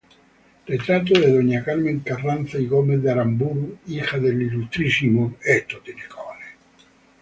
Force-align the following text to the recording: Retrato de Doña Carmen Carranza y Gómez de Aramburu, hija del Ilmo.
Retrato 0.67 1.13
de 1.13 1.31
Doña 1.31 1.63
Carmen 1.63 1.99
Carranza 1.99 2.57
y 2.57 2.65
Gómez 2.65 3.03
de 3.03 3.11
Aramburu, 3.11 3.77
hija 3.85 4.17
del 4.17 4.41
Ilmo. 4.41 5.35